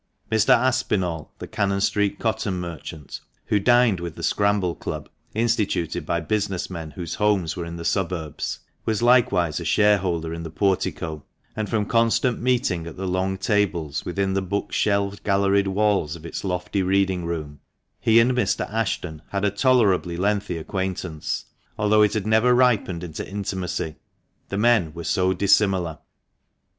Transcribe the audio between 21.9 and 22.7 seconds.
it had never